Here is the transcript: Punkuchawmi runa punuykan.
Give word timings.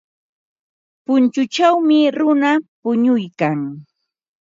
Punkuchawmi 1.05 1.99
runa 2.17 2.51
punuykan. 2.81 3.59